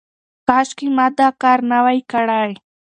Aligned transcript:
کاشکې 0.47 0.87
مې 0.95 1.07
دا 1.19 1.27
کار 1.41 1.59
نه 1.71 1.77
وای 1.83 1.99
کړی. 2.11 2.51